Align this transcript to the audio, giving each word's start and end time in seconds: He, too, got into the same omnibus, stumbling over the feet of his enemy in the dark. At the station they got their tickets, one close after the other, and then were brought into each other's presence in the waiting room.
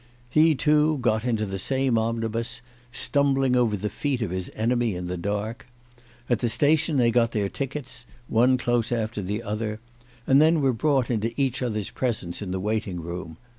He, 0.31 0.55
too, 0.55 0.97
got 0.97 1.25
into 1.25 1.45
the 1.45 1.59
same 1.59 1.95
omnibus, 1.95 2.63
stumbling 2.91 3.55
over 3.55 3.77
the 3.77 3.87
feet 3.87 4.23
of 4.23 4.31
his 4.31 4.49
enemy 4.55 4.95
in 4.95 5.05
the 5.05 5.15
dark. 5.15 5.67
At 6.27 6.39
the 6.39 6.49
station 6.49 6.97
they 6.97 7.11
got 7.11 7.33
their 7.33 7.49
tickets, 7.49 8.07
one 8.27 8.57
close 8.57 8.91
after 8.91 9.21
the 9.21 9.43
other, 9.43 9.79
and 10.25 10.41
then 10.41 10.59
were 10.59 10.73
brought 10.73 11.11
into 11.11 11.39
each 11.39 11.61
other's 11.61 11.91
presence 11.91 12.41
in 12.41 12.49
the 12.49 12.59
waiting 12.59 12.99
room. 12.99 13.37